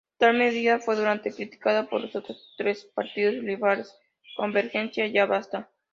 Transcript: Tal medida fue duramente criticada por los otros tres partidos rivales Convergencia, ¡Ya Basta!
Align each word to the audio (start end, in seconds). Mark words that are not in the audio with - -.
Tal 0.17 0.35
medida 0.35 0.79
fue 0.79 0.95
duramente 0.95 1.31
criticada 1.31 1.87
por 1.87 2.01
los 2.01 2.15
otros 2.15 2.55
tres 2.57 2.85
partidos 2.85 3.35
rivales 3.43 3.93
Convergencia, 4.35 5.05
¡Ya 5.05 5.27
Basta! 5.27 5.69